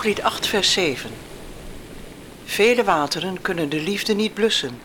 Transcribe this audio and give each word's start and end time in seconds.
Hooglied 0.00 0.22
8, 0.22 0.46
vers 0.46 0.72
7. 0.72 1.10
Vele 2.44 2.84
wateren 2.84 3.40
kunnen 3.40 3.68
de 3.68 3.80
liefde 3.80 4.14
niet 4.14 4.34
blussen 4.34 4.80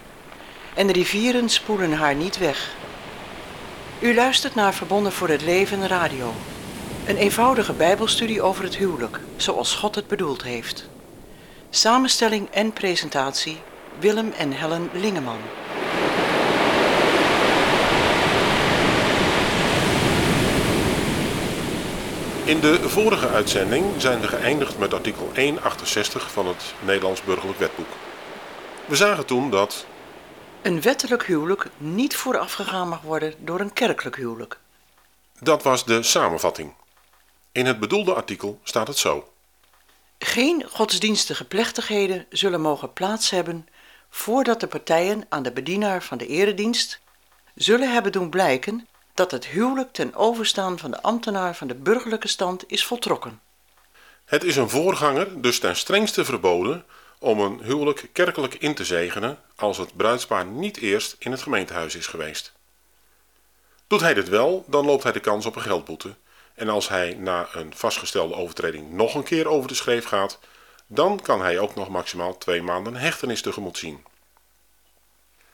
en 0.74 0.88
de 0.88 0.94
rivieren 0.94 1.50
spoelen 1.50 1.94
haar 1.94 2.16
niet 2.16 2.38
weg. 2.38 2.76
U 4.00 4.16
luistert 4.16 4.56
naar 4.56 4.74
Verbonden 4.74 5.12
voor 5.12 5.30
het 5.30 5.42
Leven 5.42 5.88
Radio. 5.88 6.34
Een 7.06 7.18
eenvoudige 7.18 7.74
bijbelstudie 7.74 8.42
over 8.42 8.64
het 8.64 8.76
huwelijk, 8.76 9.20
zoals 9.38 9.76
God 9.76 9.96
het 9.96 10.08
bedoeld 10.08 10.44
heeft. 10.44 10.90
Samenstelling 11.70 12.50
en 12.50 12.74
presentatie 12.74 13.58
Willem 14.00 14.32
en 14.32 14.52
Helen 14.52 14.90
Lingeman. 14.94 15.40
In 22.46 22.60
de 22.60 22.90
vorige 22.90 23.28
uitzending 23.28 24.02
zijn 24.02 24.20
we 24.20 24.28
geëindigd 24.28 24.78
met 24.78 24.94
artikel 24.94 25.32
168 25.36 26.32
van 26.32 26.48
het 26.48 26.74
Nederlands 26.80 27.22
Burgerlijk 27.24 27.60
Wetboek. 27.60 27.88
We 28.86 28.96
zagen 28.96 29.26
toen 29.26 29.50
dat 29.52 29.86
Een 30.62 30.82
wettelijk 30.82 31.26
huwelijk 31.26 31.68
niet 31.78 32.16
voorafgegaan 32.16 32.90
mag 32.90 33.02
worden 33.02 33.34
door 33.38 33.60
een 33.60 33.74
kerkelijk 33.74 34.16
huwelijk. 34.16 34.60
dat 35.40 35.64
was 35.64 35.86
de 35.86 36.04
samenvatting. 36.04 36.74
In 37.52 37.66
het 37.66 37.80
bedoelde 37.80 38.14
artikel 38.14 38.60
staat 38.64 38.88
het 38.88 38.98
zo. 38.98 39.30
Geen 40.20 40.66
godsdienstige 40.72 41.46
plechtigheden 41.46 42.26
zullen 42.30 42.62
mogen 42.62 42.94
plaats 42.94 43.30
hebben 43.30 43.68
voordat 44.10 44.60
de 44.60 44.68
partijen 44.68 45.26
aan 45.30 45.44
de 45.44 45.52
bedienaar 45.52 46.04
van 46.04 46.18
de 46.18 46.28
eredienst 46.28 47.00
zullen 47.56 47.94
hebben 47.94 48.12
doen 48.12 48.30
blijken 48.30 48.88
dat 49.16 49.32
het 49.32 49.46
huwelijk 49.46 49.94
ten 49.94 50.16
overstaan 50.16 50.80
van 50.80 50.92
de 50.92 51.02
ambtenaar 51.02 51.56
van 51.56 51.68
de 51.68 51.76
burgerlijke 51.76 52.28
stand 52.28 52.64
is 52.68 52.86
voltrokken. 52.86 53.42
Het 54.26 54.44
is 54.44 54.56
een 54.56 54.70
voorganger, 54.70 55.42
dus 55.42 55.60
ten 55.60 55.76
strengste 55.76 56.26
verboden 56.26 56.86
om 57.20 57.40
een 57.40 57.60
huwelijk 57.64 58.10
kerkelijk 58.12 58.54
in 58.54 58.76
te 58.76 58.86
zegenen 58.86 59.40
als 59.56 59.78
het 59.78 59.96
bruidspaar 59.96 60.46
niet 60.46 60.78
eerst 60.78 61.16
in 61.20 61.32
het 61.32 61.42
gemeentehuis 61.42 61.96
is 61.96 62.08
geweest. 62.08 62.54
Doet 63.88 64.02
hij 64.02 64.14
dit 64.14 64.30
wel, 64.30 64.66
dan 64.68 64.86
loopt 64.86 65.04
hij 65.04 65.12
de 65.12 65.20
kans 65.20 65.46
op 65.46 65.56
een 65.56 65.62
geldboete. 65.62 66.16
En 66.54 66.70
als 66.70 66.90
hij 66.90 67.14
na 67.14 67.48
een 67.54 67.74
vastgestelde 67.76 68.36
overtreding 68.36 68.92
nog 68.92 69.16
een 69.16 69.24
keer 69.24 69.48
over 69.48 69.68
de 69.68 69.74
schreef 69.74 70.06
gaat, 70.06 70.40
dan 70.88 71.22
kan 71.22 71.42
hij 71.42 71.60
ook 71.60 71.76
nog 71.76 71.90
maximaal 71.90 72.38
twee 72.38 72.62
maanden 72.62 72.96
hechtenis 72.96 73.42
tegemoet 73.42 73.78
zien. 73.78 74.04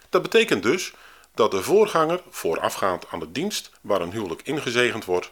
Dat 0.09 0.22
betekent 0.22 0.64
dus 0.64 0.94
dat 1.34 1.52
de 1.52 1.64
voorganger, 1.64 2.22
voorafgaand 2.30 3.06
aan 3.10 3.20
de 3.20 3.32
dienst 3.32 3.72
waar 3.82 4.02
een 4.02 4.12
huwelijk 4.12 4.42
ingezegend 4.42 5.06
wordt, 5.06 5.32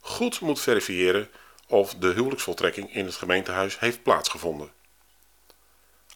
goed 0.00 0.40
moet 0.40 0.60
verifiëren 0.60 1.30
of 1.66 1.94
de 1.94 2.12
huwelijksvoltrekking 2.12 2.94
in 2.94 3.04
het 3.04 3.14
gemeentehuis 3.14 3.78
heeft 3.78 4.02
plaatsgevonden. 4.02 4.72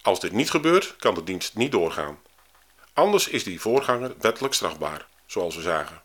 Als 0.01 0.19
dit 0.19 0.31
niet 0.31 0.49
gebeurt, 0.49 0.95
kan 0.95 1.13
de 1.13 1.23
dienst 1.23 1.55
niet 1.55 1.71
doorgaan. 1.71 2.19
Anders 2.93 3.27
is 3.27 3.43
die 3.43 3.61
voorganger 3.61 4.15
wettelijk 4.19 4.53
strafbaar, 4.53 5.07
zoals 5.25 5.55
we 5.55 5.61
zagen. 5.61 6.01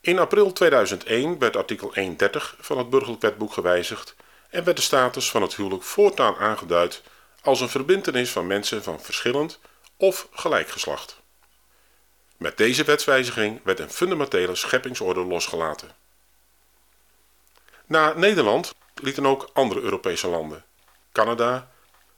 In 0.00 0.18
april 0.18 0.52
2001 0.52 1.38
werd 1.38 1.56
artikel 1.56 1.90
130 1.94 2.56
van 2.60 2.78
het 2.78 2.90
Burgerlijk 2.90 3.22
Wetboek 3.22 3.52
gewijzigd 3.52 4.16
en 4.50 4.64
werd 4.64 4.76
de 4.76 4.82
status 4.82 5.30
van 5.30 5.42
het 5.42 5.54
huwelijk 5.56 5.82
voortaan 5.82 6.36
aangeduid 6.36 7.02
als 7.42 7.60
een 7.60 7.68
verbintenis 7.68 8.30
van 8.30 8.46
mensen 8.46 8.82
van 8.82 9.00
verschillend 9.00 9.60
of 9.96 10.28
gelijk 10.32 10.68
geslacht. 10.68 11.19
Met 12.40 12.56
deze 12.56 12.84
wetswijziging 12.84 13.60
werd 13.64 13.78
een 13.78 13.90
fundamentele 13.90 14.54
scheppingsorde 14.54 15.20
losgelaten. 15.20 15.90
Na 17.86 18.12
Nederland 18.12 18.74
lieten 18.94 19.26
ook 19.26 19.50
andere 19.52 19.80
Europese 19.80 20.28
landen, 20.28 20.64
Canada, 21.12 21.70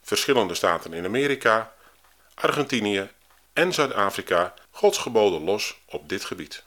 verschillende 0.02 0.54
staten 0.54 0.92
in 0.92 1.04
Amerika, 1.04 1.74
Argentinië 2.34 3.10
en 3.52 3.72
Zuid-Afrika 3.72 4.54
Gods 4.70 4.98
geboden 4.98 5.44
los 5.44 5.80
op 5.84 6.08
dit 6.08 6.24
gebied. 6.24 6.64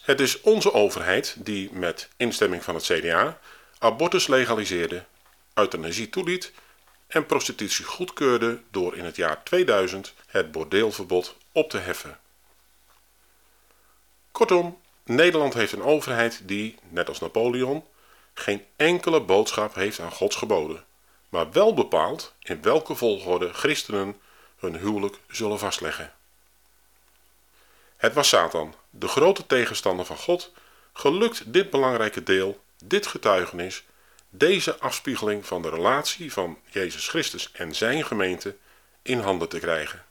Het 0.00 0.20
is 0.20 0.40
onze 0.40 0.72
overheid 0.72 1.36
die 1.38 1.72
met 1.72 2.08
instemming 2.16 2.64
van 2.64 2.74
het 2.74 2.84
CDA 2.84 3.38
abortus 3.78 4.26
legaliseerde, 4.26 5.04
euthanasie 5.54 6.08
toeliet 6.08 6.52
en 7.06 7.26
prostitutie 7.26 7.84
goedkeurde 7.84 8.62
door 8.70 8.96
in 8.96 9.04
het 9.04 9.16
jaar 9.16 9.42
2000 9.42 10.14
het 10.26 10.52
bordeelverbod 10.52 11.36
op 11.52 11.70
te 11.70 11.78
heffen. 11.78 12.18
Kortom, 14.30 14.80
Nederland 15.04 15.54
heeft 15.54 15.72
een 15.72 15.82
overheid 15.82 16.40
die, 16.44 16.78
net 16.88 17.08
als 17.08 17.20
Napoleon, 17.20 17.84
geen 18.34 18.64
enkele 18.76 19.20
boodschap 19.20 19.74
heeft 19.74 20.00
aan 20.00 20.12
Gods 20.12 20.36
geboden, 20.36 20.84
maar 21.28 21.52
wel 21.52 21.74
bepaalt 21.74 22.34
in 22.38 22.62
welke 22.62 22.94
volgorde 22.94 23.52
christenen 23.52 24.20
hun 24.56 24.76
huwelijk 24.76 25.16
zullen 25.28 25.58
vastleggen. 25.58 26.12
Het 27.96 28.14
was 28.14 28.28
Satan, 28.28 28.74
de 28.90 29.08
grote 29.08 29.46
tegenstander 29.46 30.06
van 30.06 30.16
God, 30.16 30.52
gelukt 30.92 31.52
dit 31.52 31.70
belangrijke 31.70 32.22
deel, 32.22 32.60
dit 32.84 33.06
getuigenis, 33.06 33.84
deze 34.38 34.78
afspiegeling 34.78 35.46
van 35.46 35.62
de 35.62 35.68
relatie 35.68 36.32
van 36.32 36.58
Jezus 36.70 37.08
Christus 37.08 37.52
en 37.52 37.74
zijn 37.74 38.04
gemeente 38.04 38.56
in 39.02 39.18
handen 39.18 39.48
te 39.48 39.58
krijgen. 39.58 40.04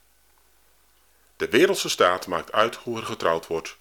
De 1.37 1.49
wereldse 1.49 1.89
staat 1.89 2.27
maakt 2.27 2.51
uit 2.51 2.75
hoe 2.75 2.97
er 2.97 3.05
getrouwd 3.05 3.47
wordt. 3.47 3.77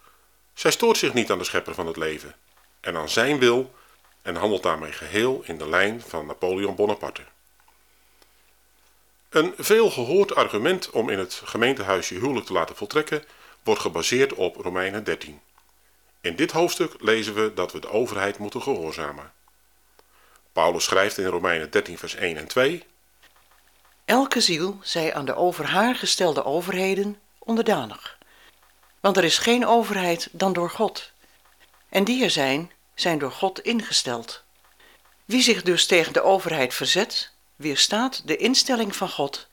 Zij 0.54 0.70
stoort 0.70 0.96
zich 0.96 1.14
niet 1.14 1.30
aan 1.30 1.38
de 1.38 1.44
schepper 1.44 1.74
van 1.74 1.86
het 1.86 1.96
leven 1.96 2.34
en 2.80 2.96
aan 2.96 3.08
zijn 3.08 3.38
wil 3.38 3.74
en 4.22 4.36
handelt 4.36 4.62
daarmee 4.62 4.92
geheel 4.92 5.42
in 5.44 5.58
de 5.58 5.68
lijn 5.68 6.00
van 6.00 6.26
Napoleon 6.26 6.74
Bonaparte. 6.74 7.22
Een 9.28 9.54
veel 9.58 9.90
gehoord 9.90 10.34
argument 10.34 10.90
om 10.90 11.08
in 11.08 11.18
het 11.18 11.42
gemeentehuis 11.44 12.08
je 12.08 12.14
huwelijk 12.14 12.46
te 12.46 12.52
laten 12.52 12.76
voltrekken 12.76 13.24
wordt 13.62 13.80
gebaseerd 13.80 14.32
op 14.32 14.56
Romeinen 14.56 15.04
13. 15.04 15.40
In 16.20 16.36
dit 16.36 16.50
hoofdstuk 16.50 16.94
lezen 16.98 17.34
we 17.34 17.54
dat 17.54 17.72
we 17.72 17.78
de 17.78 17.90
overheid 17.90 18.38
moeten 18.38 18.62
gehoorzamen. 18.62 19.32
Paulus 20.54 20.84
schrijft 20.84 21.18
in 21.18 21.26
Romeinen 21.26 21.70
13 21.70 21.98
vers 21.98 22.14
1 22.14 22.36
en 22.36 22.46
2 22.46 22.84
Elke 24.04 24.40
ziel 24.40 24.78
zij 24.82 25.14
aan 25.14 25.24
de 25.24 25.34
over 25.34 25.66
haar 25.66 25.94
gestelde 25.94 26.44
overheden 26.44 27.18
onderdanig. 27.38 28.18
Want 29.00 29.16
er 29.16 29.24
is 29.24 29.38
geen 29.38 29.66
overheid 29.66 30.28
dan 30.32 30.52
door 30.52 30.70
God. 30.70 31.12
En 31.88 32.04
die 32.04 32.24
er 32.24 32.30
zijn, 32.30 32.70
zijn 32.94 33.18
door 33.18 33.32
God 33.32 33.60
ingesteld. 33.60 34.42
Wie 35.24 35.42
zich 35.42 35.62
dus 35.62 35.86
tegen 35.86 36.12
de 36.12 36.22
overheid 36.22 36.74
verzet, 36.74 37.30
weerstaat 37.56 38.22
de 38.26 38.36
instelling 38.36 38.96
van 38.96 39.08
God. 39.08 39.48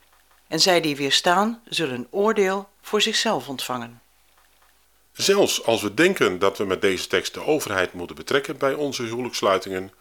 En 0.47 0.59
zij 0.59 0.81
die 0.81 0.95
weerstaan, 0.95 1.61
zullen 1.65 1.95
een 1.95 2.07
oordeel 2.09 2.69
voor 2.81 3.01
zichzelf 3.01 3.47
ontvangen. 3.47 4.01
Zelfs 5.11 5.65
als 5.65 5.81
we 5.81 5.93
denken 5.93 6.39
dat 6.39 6.57
we 6.57 6.63
met 6.63 6.81
deze 6.81 7.07
tekst 7.07 7.33
de 7.33 7.43
overheid 7.43 7.93
moeten 7.93 8.15
betrekken 8.15 8.57
bij 8.57 8.73
onze 8.73 9.03
huwelijkssluitingen, 9.03 9.91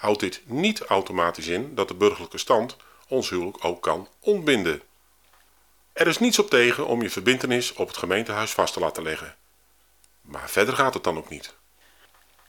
houdt 0.00 0.20
dit 0.20 0.40
niet 0.44 0.80
automatisch 0.80 1.46
in 1.46 1.74
dat 1.74 1.88
de 1.88 1.94
burgerlijke 1.94 2.38
stand 2.38 2.76
ons 3.08 3.30
huwelijk 3.30 3.64
ook 3.64 3.82
kan 3.82 4.08
ontbinden. 4.20 4.82
Er 5.92 6.06
is 6.06 6.18
niets 6.18 6.38
op 6.38 6.50
tegen 6.50 6.86
om 6.86 7.02
je 7.02 7.10
verbintenis 7.10 7.72
op 7.72 7.88
het 7.88 7.96
gemeentehuis 7.96 8.50
vast 8.50 8.72
te 8.72 8.80
laten 8.80 9.02
leggen. 9.02 9.36
Maar 10.20 10.50
verder 10.50 10.74
gaat 10.74 10.94
het 10.94 11.04
dan 11.04 11.16
ook 11.16 11.28
niet. 11.28 11.54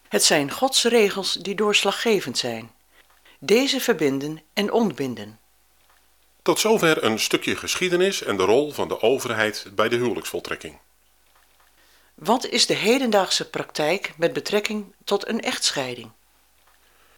Het 0.07 0.23
zijn 0.23 0.51
Gods 0.51 0.83
regels 0.83 1.33
die 1.33 1.55
doorslaggevend 1.55 2.37
zijn. 2.37 2.71
Deze 3.39 3.79
verbinden 3.79 4.41
en 4.53 4.71
ontbinden. 4.71 5.39
Tot 6.41 6.59
zover 6.59 7.03
een 7.03 7.19
stukje 7.19 7.55
geschiedenis 7.55 8.23
en 8.23 8.37
de 8.37 8.43
rol 8.43 8.71
van 8.71 8.87
de 8.87 9.01
overheid 9.01 9.65
bij 9.75 9.89
de 9.89 9.95
huwelijksvoltrekking. 9.95 10.77
Wat 12.13 12.45
is 12.45 12.65
de 12.65 12.73
hedendaagse 12.73 13.49
praktijk 13.49 14.13
met 14.17 14.33
betrekking 14.33 14.93
tot 15.03 15.27
een 15.27 15.41
echtscheiding? 15.41 16.11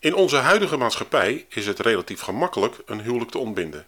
In 0.04 0.16
onze 0.16 0.36
huidige 0.36 0.78
maatschappij 0.78 1.46
is 1.50 1.66
het 1.66 1.80
relatief 1.80 2.22
gemakkelijk 2.22 2.76
een 2.86 3.02
huwelijk 3.02 3.32
te 3.32 3.38
ontbinden. 3.38 3.88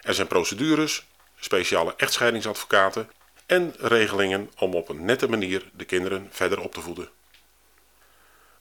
Er 0.00 0.14
zijn 0.14 0.26
procedures, 0.26 1.06
speciale 1.40 1.94
echtscheidingsadvocaten 1.96 3.10
en 3.46 3.74
regelingen 3.78 4.50
om 4.58 4.74
op 4.74 4.88
een 4.88 5.04
nette 5.04 5.28
manier 5.28 5.70
de 5.72 5.84
kinderen 5.84 6.28
verder 6.30 6.60
op 6.60 6.74
te 6.74 6.80
voeden. 6.80 7.10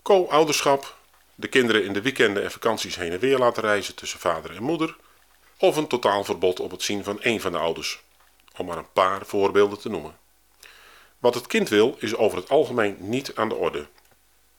Co-ouderschap, 0.01 0.95
de 1.35 1.47
kinderen 1.47 1.83
in 1.83 1.93
de 1.93 2.01
weekenden 2.01 2.43
en 2.43 2.51
vakanties 2.51 2.95
heen 2.95 3.11
en 3.11 3.19
weer 3.19 3.37
laten 3.37 3.63
reizen 3.63 3.95
tussen 3.95 4.19
vader 4.19 4.55
en 4.55 4.63
moeder, 4.63 4.95
of 5.57 5.75
een 5.75 5.87
totaalverbod 5.87 6.59
op 6.59 6.71
het 6.71 6.83
zien 6.83 7.03
van 7.03 7.21
één 7.21 7.41
van 7.41 7.51
de 7.51 7.57
ouders, 7.57 8.03
om 8.57 8.65
maar 8.65 8.77
een 8.77 8.91
paar 8.93 9.25
voorbeelden 9.25 9.79
te 9.79 9.89
noemen. 9.89 10.17
Wat 11.19 11.35
het 11.35 11.47
kind 11.47 11.69
wil 11.69 11.95
is 11.99 12.15
over 12.15 12.37
het 12.37 12.49
algemeen 12.49 12.97
niet 12.99 13.35
aan 13.35 13.49
de 13.49 13.55
orde. 13.55 13.87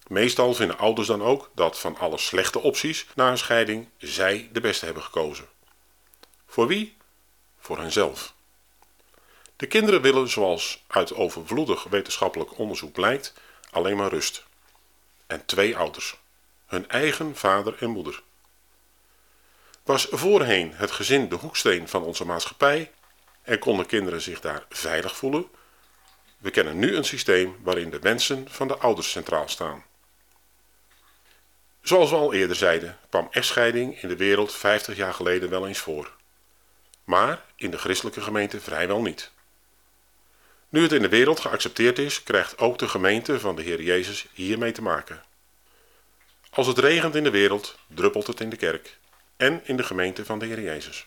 Meestal 0.06 0.54
vinden 0.54 0.78
ouders 0.78 1.06
dan 1.06 1.22
ook 1.22 1.50
dat 1.54 1.78
van 1.78 1.96
alle 1.96 2.18
slechte 2.18 2.60
opties 2.60 3.06
na 3.14 3.30
een 3.30 3.38
scheiding 3.38 3.88
zij 3.98 4.48
de 4.52 4.60
beste 4.60 4.84
hebben 4.84 5.02
gekozen. 5.02 5.48
Voor 6.46 6.66
wie? 6.66 6.96
Voor 7.58 7.78
henzelf. 7.78 8.34
De 9.56 9.66
kinderen 9.66 10.02
willen, 10.02 10.28
zoals 10.28 10.82
uit 10.86 11.14
overvloedig 11.14 11.82
wetenschappelijk 11.84 12.58
onderzoek 12.58 12.92
blijkt, 12.92 13.34
alleen 13.70 13.96
maar 13.96 14.10
rust. 14.10 14.44
En 15.26 15.44
twee 15.44 15.76
ouders. 15.76 16.20
hun 16.66 16.88
eigen 16.88 17.36
vader 17.36 17.76
en 17.78 17.90
moeder. 17.90 18.22
Was 19.82 20.06
voorheen 20.10 20.72
het 20.74 20.90
gezin 20.90 21.28
de 21.28 21.34
hoeksteen 21.34 21.88
van 21.88 22.02
onze 22.02 22.24
maatschappij 22.24 22.90
en 23.42 23.58
konden 23.58 23.86
kinderen 23.86 24.20
zich 24.20 24.40
daar 24.40 24.64
veilig 24.68 25.16
voelen, 25.16 25.48
we 26.38 26.50
kennen 26.50 26.78
nu 26.78 26.96
een 26.96 27.04
systeem 27.04 27.56
waarin 27.62 27.90
de 27.90 27.98
wensen 27.98 28.50
van 28.50 28.68
de 28.68 28.76
ouders 28.76 29.10
centraal 29.10 29.48
staan. 29.48 29.84
Zoals 31.82 32.10
we 32.10 32.16
al 32.16 32.32
eerder 32.32 32.56
zeiden, 32.56 32.98
kwam 33.08 33.28
echtscheiding 33.30 34.02
in 34.02 34.08
de 34.08 34.16
wereld 34.16 34.54
50 34.54 34.96
jaar 34.96 35.14
geleden 35.14 35.50
wel 35.50 35.66
eens 35.66 35.78
voor. 35.78 36.12
Maar 37.04 37.44
in 37.56 37.70
de 37.70 37.78
christelijke 37.78 38.20
gemeente 38.20 38.60
vrijwel 38.60 39.02
niet. 39.02 39.30
Nu 40.68 40.82
het 40.82 40.92
in 40.92 41.02
de 41.02 41.08
wereld 41.08 41.40
geaccepteerd 41.40 41.98
is, 41.98 42.22
krijgt 42.22 42.58
ook 42.58 42.78
de 42.78 42.88
gemeente 42.88 43.40
van 43.40 43.56
de 43.56 43.62
Heer 43.62 43.82
Jezus 43.82 44.26
hiermee 44.32 44.72
te 44.72 44.82
maken. 44.82 45.22
Als 46.50 46.66
het 46.66 46.78
regent 46.78 47.14
in 47.14 47.24
de 47.24 47.30
wereld, 47.30 47.78
druppelt 47.86 48.26
het 48.26 48.40
in 48.40 48.50
de 48.50 48.56
kerk 48.56 48.98
en 49.36 49.60
in 49.64 49.76
de 49.76 49.82
gemeente 49.82 50.24
van 50.24 50.38
de 50.38 50.46
Heer 50.46 50.60
Jezus. 50.60 51.06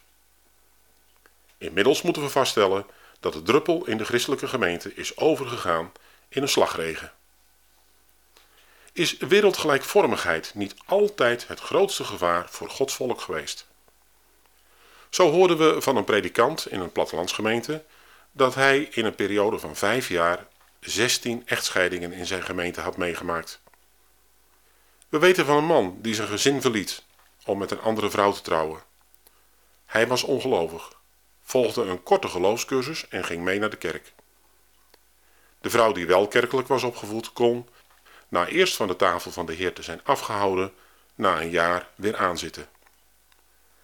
Inmiddels 1.57 2.01
moeten 2.01 2.21
we 2.21 2.29
vaststellen 2.29 2.85
dat 3.19 3.33
de 3.33 3.41
druppel 3.41 3.85
in 3.85 3.97
de 3.97 4.05
christelijke 4.05 4.47
gemeente 4.47 4.93
is 4.93 5.17
overgegaan 5.17 5.91
in 6.27 6.41
een 6.41 6.47
slagregen. 6.47 7.11
Is 8.95 9.17
wereldgelijkvormigheid 9.17 10.51
niet 10.53 10.75
altijd 10.85 11.47
het 11.47 11.59
grootste 11.59 12.03
gevaar 12.03 12.49
voor 12.49 12.69
Gods 12.69 12.95
volk 12.95 13.21
geweest? 13.21 13.67
Zo 15.09 15.31
hoorden 15.31 15.57
we 15.57 15.81
van 15.81 15.97
een 15.97 16.03
predikant 16.03 16.67
in 16.67 16.79
een 16.79 16.91
plattelandsgemeente 16.91 17.83
dat 18.31 18.55
hij 18.55 18.79
in 18.91 19.05
een 19.05 19.15
periode 19.15 19.59
van 19.59 19.75
vijf 19.75 20.09
jaar 20.09 20.47
16 20.79 21.43
echtscheidingen 21.45 22.11
in 22.11 22.25
zijn 22.25 22.43
gemeente 22.43 22.81
had 22.81 22.97
meegemaakt. 22.97 23.61
We 25.09 25.19
weten 25.19 25.45
van 25.45 25.57
een 25.57 25.65
man 25.65 25.97
die 26.01 26.13
zijn 26.13 26.27
gezin 26.27 26.61
verliet 26.61 27.03
om 27.45 27.57
met 27.57 27.71
een 27.71 27.81
andere 27.81 28.09
vrouw 28.09 28.31
te 28.31 28.41
trouwen. 28.41 28.83
Hij 29.85 30.07
was 30.07 30.23
ongelovig, 30.23 30.93
volgde 31.43 31.81
een 31.81 32.03
korte 32.03 32.27
geloofscursus 32.27 33.07
en 33.07 33.25
ging 33.25 33.43
mee 33.43 33.59
naar 33.59 33.69
de 33.69 33.77
kerk. 33.77 34.13
De 35.61 35.69
vrouw 35.69 35.91
die 35.91 36.05
wel 36.05 36.27
kerkelijk 36.27 36.67
was 36.67 36.83
opgevoed 36.83 37.33
kon, 37.33 37.67
na 38.27 38.47
eerst 38.47 38.75
van 38.75 38.87
de 38.87 38.95
tafel 38.95 39.31
van 39.31 39.45
de 39.45 39.53
Heer 39.53 39.73
te 39.73 39.83
zijn 39.83 40.01
afgehouden, 40.03 40.73
na 41.15 41.41
een 41.41 41.49
jaar 41.49 41.89
weer 41.95 42.17
aanzitten. 42.17 42.67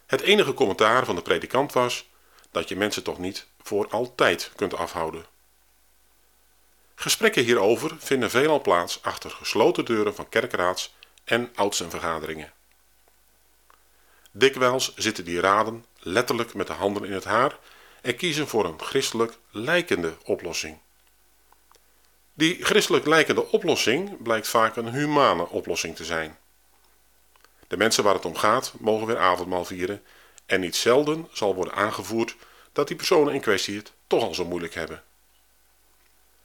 Het 0.05 0.21
enige 0.21 0.53
commentaar 0.53 1.05
van 1.05 1.15
de 1.15 1.21
predikant 1.21 1.73
was 1.73 2.09
dat 2.51 2.69
je 2.69 2.75
mensen 2.75 3.03
toch 3.03 3.17
niet 3.17 3.47
voor 3.61 3.87
altijd 3.89 4.51
kunt 4.55 4.75
afhouden. 4.75 5.25
Gesprekken 6.95 7.43
hierover 7.43 7.95
vinden 7.99 8.29
veelal 8.29 8.61
plaats 8.61 9.03
achter 9.03 9.31
gesloten 9.31 9.85
deuren 9.85 10.15
van 10.15 10.29
kerkraads 10.29 10.95
en 11.23 11.51
oudstenvergaderingen. 11.55 12.53
Dikwijls 14.31 14.95
zitten 14.95 15.25
die 15.25 15.39
raden 15.39 15.85
letterlijk 15.99 16.53
met 16.53 16.67
de 16.67 16.73
handen 16.73 17.03
in 17.03 17.11
het 17.11 17.23
haar 17.23 17.59
en 18.01 18.15
kiezen 18.15 18.47
voor 18.47 18.65
een 18.65 18.79
christelijk 18.81 19.37
lijkende 19.49 20.17
oplossing. 20.23 20.79
Die 22.41 22.63
christelijk 22.63 23.05
lijkende 23.05 23.51
oplossing 23.51 24.21
blijkt 24.21 24.47
vaak 24.47 24.75
een 24.75 24.93
humane 24.93 25.49
oplossing 25.49 25.95
te 25.95 26.05
zijn. 26.05 26.37
De 27.67 27.77
mensen 27.77 28.03
waar 28.03 28.13
het 28.13 28.25
om 28.25 28.35
gaat 28.35 28.73
mogen 28.79 29.07
weer 29.07 29.17
avondmaal 29.17 29.65
vieren 29.65 30.03
en 30.45 30.59
niet 30.59 30.75
zelden 30.75 31.27
zal 31.31 31.55
worden 31.55 31.73
aangevoerd 31.73 32.35
dat 32.71 32.87
die 32.87 32.95
personen 32.95 33.33
in 33.33 33.41
kwestie 33.41 33.77
het 33.77 33.91
toch 34.07 34.23
al 34.23 34.33
zo 34.33 34.45
moeilijk 34.45 34.73
hebben. 34.73 35.03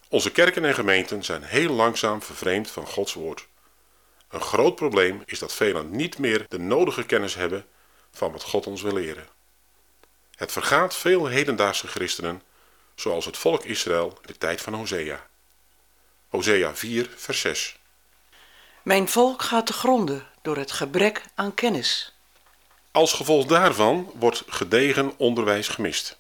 Onze 0.09 0.33
kerken 0.33 0.65
en 0.65 0.75
gemeenten 0.75 1.25
zijn 1.25 1.43
heel 1.43 1.73
langzaam 1.73 2.23
vervreemd 2.23 2.71
van 2.71 2.87
Gods 2.87 3.13
woord. 3.13 3.47
Een 4.29 4.41
groot 4.41 4.75
probleem 4.75 5.23
is 5.27 5.39
dat 5.39 5.55
velen 5.55 5.91
niet 5.91 6.19
meer 6.19 6.45
de 6.49 6.59
nodige 6.59 7.07
kennis 7.07 7.35
hebben 7.35 7.67
van 8.11 8.33
wat 8.33 8.43
God 8.43 8.67
ons 8.67 8.83
wil 8.83 8.95
leren. 8.95 9.29
Het 10.35 10.53
vergaat 10.53 10.97
veel 10.97 11.27
hedendaagse 11.27 11.87
christenen, 11.87 12.43
zoals 12.95 13.25
het 13.25 13.37
volk 13.37 13.65
Israël 13.65 14.09
in 14.09 14.27
de 14.27 14.39
tijd 14.39 14.61
van 14.61 14.75
Hosea. 14.75 15.27
Hosea 16.37 16.75
4, 16.75 17.11
vers 17.17 17.41
6. 17.41 17.77
Mijn 18.83 19.09
volk 19.09 19.43
gaat 19.43 19.67
te 19.67 19.73
gronden 19.73 20.27
door 20.43 20.57
het 20.57 20.73
gebrek 20.73 21.25
aan 21.35 21.55
kennis. 21.55 22.13
Als 22.91 23.13
gevolg 23.13 23.47
daarvan 23.47 24.13
wordt 24.15 24.43
gedegen 24.49 25.19
onderwijs 25.19 25.69
gemist. 25.69 26.19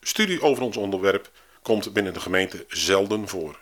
Studie 0.00 0.42
over 0.42 0.62
ons 0.62 0.76
onderwerp 0.76 1.30
komt 1.62 1.92
binnen 1.92 2.12
de 2.12 2.20
gemeente 2.20 2.64
zelden 2.68 3.28
voor. 3.28 3.58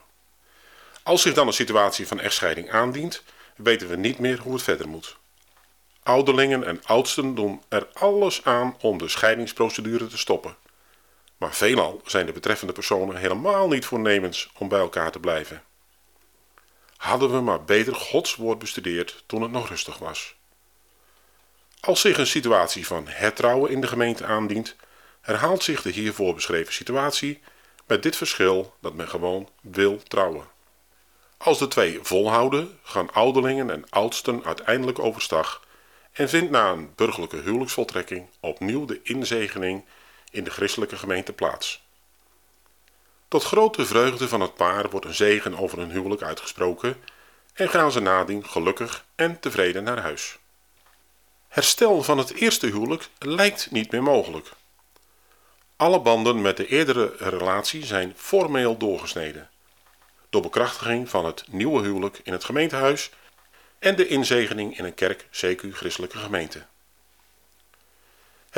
Als 1.02 1.22
zich 1.22 1.34
dan 1.34 1.46
een 1.46 1.52
situatie 1.52 2.06
van 2.06 2.20
echtscheiding 2.20 2.70
aandient, 2.70 3.22
weten 3.56 3.88
we 3.88 3.96
niet 3.96 4.18
meer 4.18 4.38
hoe 4.38 4.52
het 4.52 4.62
verder 4.62 4.88
moet. 4.88 5.16
Ouderlingen 6.02 6.64
en 6.64 6.80
oudsten 6.84 7.34
doen 7.34 7.62
er 7.68 7.86
alles 7.92 8.44
aan 8.44 8.76
om 8.80 8.98
de 8.98 9.08
scheidingsprocedure 9.08 10.06
te 10.06 10.18
stoppen. 10.18 10.56
Maar 11.38 11.54
veelal 11.54 12.00
zijn 12.04 12.26
de 12.26 12.32
betreffende 12.32 12.72
personen 12.72 13.16
helemaal 13.16 13.68
niet 13.68 13.84
voornemens 13.84 14.50
om 14.58 14.68
bij 14.68 14.78
elkaar 14.78 15.10
te 15.10 15.20
blijven. 15.20 15.62
Hadden 16.96 17.32
we 17.32 17.40
maar 17.40 17.64
beter 17.64 17.94
Gods 17.94 18.34
woord 18.34 18.58
bestudeerd 18.58 19.24
toen 19.26 19.42
het 19.42 19.50
nog 19.50 19.68
rustig 19.68 19.98
was. 19.98 20.34
Als 21.80 22.00
zich 22.00 22.18
een 22.18 22.26
situatie 22.26 22.86
van 22.86 23.08
hertrouwen 23.08 23.70
in 23.70 23.80
de 23.80 23.86
gemeente 23.86 24.24
aandient, 24.24 24.76
herhaalt 25.20 25.62
zich 25.62 25.82
de 25.82 25.90
hiervoor 25.90 26.34
beschreven 26.34 26.72
situatie 26.72 27.40
met 27.86 28.02
dit 28.02 28.16
verschil 28.16 28.74
dat 28.80 28.94
men 28.94 29.08
gewoon 29.08 29.48
wil 29.60 30.02
trouwen. 30.02 30.46
Als 31.36 31.58
de 31.58 31.68
twee 31.68 31.98
volhouden, 32.02 32.78
gaan 32.82 33.12
ouderlingen 33.12 33.70
en 33.70 33.84
oudsten 33.90 34.44
uiteindelijk 34.44 34.98
overstag 34.98 35.66
en 36.12 36.28
vindt 36.28 36.50
na 36.50 36.70
een 36.70 36.92
burgerlijke 36.94 37.36
huwelijksvoltrekking 37.36 38.26
opnieuw 38.40 38.84
de 38.84 39.00
inzegening 39.02 39.84
in 40.30 40.44
de 40.44 40.50
christelijke 40.50 40.96
gemeente 40.96 41.32
plaats. 41.32 41.86
Tot 43.28 43.44
grote 43.44 43.86
vreugde 43.86 44.28
van 44.28 44.40
het 44.40 44.54
paar 44.54 44.90
wordt 44.90 45.06
een 45.06 45.14
zegen 45.14 45.58
over 45.58 45.78
hun 45.78 45.90
huwelijk 45.90 46.22
uitgesproken 46.22 46.96
en 47.54 47.68
gaan 47.68 47.92
ze 47.92 48.00
nadien 48.00 48.46
gelukkig 48.46 49.04
en 49.14 49.40
tevreden 49.40 49.84
naar 49.84 49.98
huis. 49.98 50.38
Herstel 51.48 52.02
van 52.02 52.18
het 52.18 52.34
eerste 52.34 52.66
huwelijk 52.66 53.08
lijkt 53.18 53.70
niet 53.70 53.90
meer 53.90 54.02
mogelijk. 54.02 54.50
Alle 55.76 56.00
banden 56.00 56.40
met 56.40 56.56
de 56.56 56.66
eerdere 56.66 57.14
relatie 57.18 57.84
zijn 57.84 58.12
formeel 58.16 58.76
doorgesneden. 58.76 59.50
Door 60.30 60.42
bekrachtiging 60.42 61.08
van 61.08 61.24
het 61.24 61.44
nieuwe 61.50 61.82
huwelijk 61.82 62.20
in 62.22 62.32
het 62.32 62.44
gemeentehuis 62.44 63.10
en 63.78 63.96
de 63.96 64.06
inzegening 64.06 64.78
in 64.78 64.84
een 64.84 64.94
kerk 64.94 65.24
CQ 65.24 65.72
christelijke 65.72 66.18
gemeente. 66.18 66.66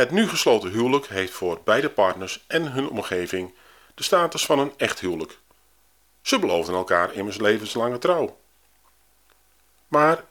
Het 0.01 0.11
nu 0.11 0.29
gesloten 0.29 0.71
huwelijk 0.71 1.07
heeft 1.07 1.33
voor 1.33 1.61
beide 1.65 1.91
partners 1.91 2.45
en 2.47 2.73
hun 2.73 2.89
omgeving 2.89 3.55
de 3.95 4.03
status 4.03 4.47
van 4.47 4.59
een 4.59 4.73
echt 4.77 5.01
huwelijk. 5.01 5.39
Ze 6.23 6.39
beloofden 6.39 6.75
elkaar 6.75 7.13
immers 7.13 7.37
levenslange 7.37 7.99
trouw. 7.99 8.41
Maar 9.89 10.25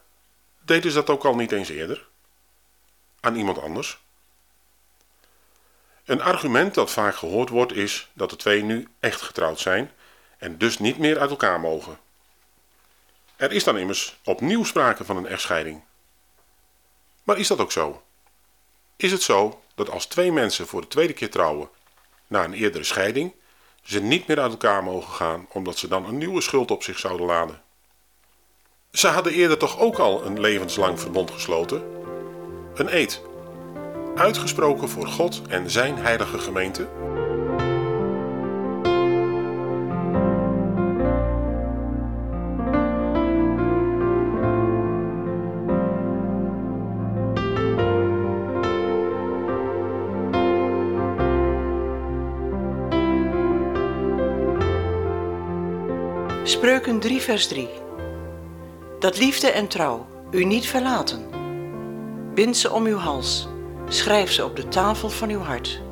deden 0.64 0.90
ze 0.90 0.96
dat 0.96 1.10
ook 1.10 1.24
al 1.24 1.34
niet 1.34 1.52
eens 1.52 1.68
eerder? 1.68 2.08
Aan 3.20 3.36
iemand 3.36 3.58
anders? 3.58 4.00
Een 6.04 6.22
argument 6.22 6.74
dat 6.74 6.90
vaak 6.90 7.14
gehoord 7.14 7.48
wordt 7.48 7.72
is 7.72 8.10
dat 8.12 8.30
de 8.30 8.36
twee 8.36 8.62
nu 8.62 8.88
echt 9.00 9.20
getrouwd 9.20 9.60
zijn 9.60 9.90
en 10.38 10.58
dus 10.58 10.78
niet 10.78 10.98
meer 10.98 11.20
uit 11.20 11.30
elkaar 11.30 11.60
mogen. 11.60 11.98
Er 13.36 13.52
is 13.52 13.64
dan 13.64 13.78
immers 13.78 14.18
opnieuw 14.24 14.64
sprake 14.64 15.04
van 15.04 15.16
een 15.16 15.26
echtscheiding. 15.26 15.84
Maar 17.22 17.38
is 17.38 17.48
dat 17.48 17.58
ook 17.58 17.72
zo? 17.72 18.02
Is 19.00 19.12
het 19.12 19.22
zo 19.22 19.60
dat 19.74 19.90
als 19.90 20.06
twee 20.06 20.32
mensen 20.32 20.66
voor 20.66 20.80
de 20.80 20.86
tweede 20.86 21.12
keer 21.12 21.30
trouwen 21.30 21.68
na 22.26 22.44
een 22.44 22.52
eerdere 22.52 22.84
scheiding, 22.84 23.32
ze 23.82 24.00
niet 24.00 24.26
meer 24.26 24.40
uit 24.40 24.50
elkaar 24.50 24.84
mogen 24.84 25.14
gaan 25.14 25.46
omdat 25.48 25.78
ze 25.78 25.88
dan 25.88 26.06
een 26.06 26.18
nieuwe 26.18 26.40
schuld 26.40 26.70
op 26.70 26.82
zich 26.82 26.98
zouden 26.98 27.26
laden? 27.26 27.62
Ze 28.92 29.08
hadden 29.08 29.32
eerder 29.32 29.58
toch 29.58 29.78
ook 29.78 29.98
al 29.98 30.24
een 30.24 30.40
levenslang 30.40 31.00
verbond 31.00 31.30
gesloten? 31.30 31.82
Een 32.74 32.94
eed. 32.96 33.22
Uitgesproken 34.14 34.88
voor 34.88 35.06
God 35.06 35.42
en 35.48 35.70
zijn 35.70 35.96
heilige 35.98 36.38
gemeente? 36.38 36.88
Spreuken 56.50 57.00
3, 57.00 57.20
vers 57.20 57.46
3. 57.46 57.68
Dat 58.98 59.18
liefde 59.18 59.50
en 59.50 59.68
trouw 59.68 60.06
u 60.30 60.44
niet 60.44 60.66
verlaten. 60.66 61.26
Bind 62.34 62.56
ze 62.56 62.72
om 62.72 62.86
uw 62.86 62.96
hals, 62.96 63.48
schrijf 63.88 64.32
ze 64.32 64.44
op 64.44 64.56
de 64.56 64.68
tafel 64.68 65.10
van 65.10 65.30
uw 65.30 65.40
hart. 65.40 65.82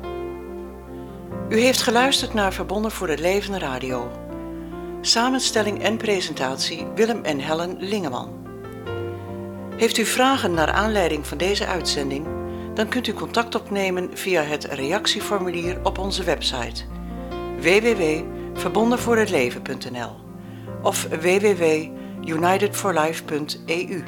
U 1.49 1.59
heeft 1.59 1.81
geluisterd 1.81 2.33
naar 2.33 2.53
Verbonden 2.53 2.91
voor 2.91 3.07
het 3.07 3.19
Leven 3.19 3.59
Radio. 3.59 4.11
Samenstelling 5.01 5.83
en 5.83 5.97
presentatie 5.97 6.87
Willem 6.95 7.23
en 7.23 7.39
Helen 7.39 7.75
Lingeman. 7.79 8.47
Heeft 9.77 9.97
u 9.97 10.05
vragen 10.05 10.53
naar 10.53 10.71
aanleiding 10.71 11.27
van 11.27 11.37
deze 11.37 11.65
uitzending? 11.65 12.27
Dan 12.73 12.87
kunt 12.87 13.07
u 13.07 13.13
contact 13.13 13.55
opnemen 13.55 14.09
via 14.13 14.41
het 14.41 14.63
reactieformulier 14.63 15.79
op 15.83 15.97
onze 15.97 16.23
website 16.23 16.83
www.verbondenvoorhetleven.nl 17.59 20.27
of 20.81 21.07
www.unitedforlife.eu. 21.21 24.03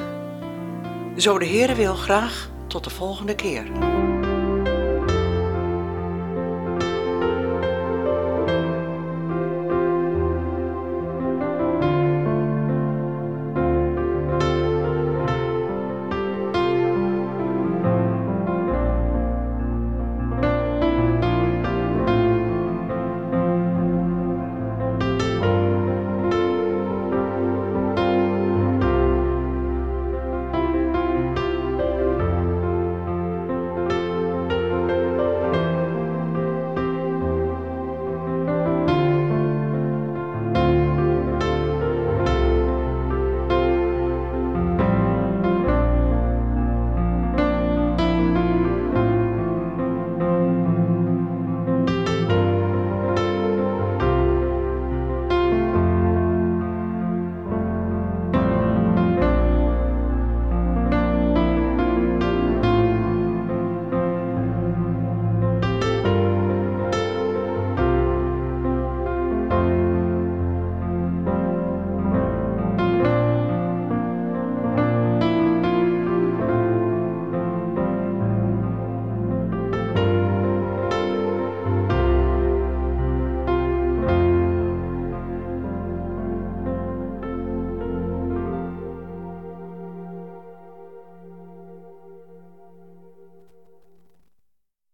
Zo 1.16 1.38
de 1.38 1.46
Heere 1.46 1.74
wil 1.74 1.94
graag 1.94 2.50
tot 2.66 2.84
de 2.84 2.90
volgende 2.90 3.34
keer. 3.34 3.64